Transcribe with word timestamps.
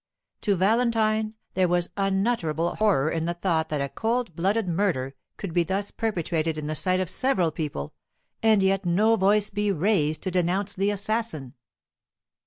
To 0.41 0.55
Valentine 0.55 1.35
there 1.53 1.67
was 1.67 1.91
unutterable 1.95 2.75
horror 2.77 3.11
in 3.11 3.25
the 3.25 3.35
thought 3.35 3.69
that 3.69 3.81
a 3.83 3.89
cold 3.89 4.35
blooded 4.35 4.67
murder 4.67 5.13
could 5.37 5.53
be 5.53 5.63
thus 5.63 5.91
perpetrated 5.91 6.57
in 6.57 6.65
the 6.65 6.73
sight 6.73 6.99
of 6.99 7.07
several 7.07 7.51
people, 7.51 7.93
and 8.41 8.63
yet 8.63 8.83
no 8.83 9.15
voice 9.15 9.51
be 9.51 9.71
raised 9.71 10.23
to 10.23 10.31
denounce 10.31 10.73
the 10.73 10.89
assassin. 10.89 11.53